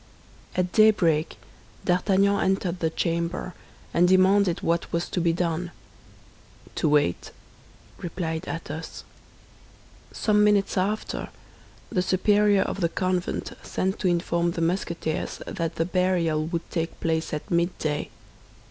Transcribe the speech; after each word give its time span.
At 0.55 0.71
daybreak 0.71 1.37
D'Artagnan 1.85 2.39
entered 2.41 2.79
the 2.79 2.89
chamber, 2.89 3.53
and 3.93 4.07
demanded 4.07 4.63
what 4.63 4.91
was 4.91 5.07
to 5.09 5.21
be 5.21 5.31
done. 5.31 5.69
"To 6.77 6.89
wait," 6.89 7.29
replied 7.99 8.47
Athos. 8.47 9.03
Some 10.11 10.43
minutes 10.43 10.75
after, 10.75 11.29
the 11.91 12.01
superior 12.01 12.63
of 12.63 12.81
the 12.81 12.89
convent 12.89 13.51
sent 13.61 13.99
to 13.99 14.07
inform 14.07 14.53
the 14.53 14.61
Musketeers 14.61 15.39
that 15.45 15.75
the 15.75 15.85
burial 15.85 16.47
would 16.47 16.67
take 16.71 16.99
place 16.99 17.31
at 17.31 17.51
midday. 17.51 18.09